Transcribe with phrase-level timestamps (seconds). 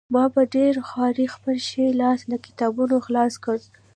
[0.13, 3.57] ما په ډېره خوارۍ خپل ښی لاس له کتابونو خلاص کړ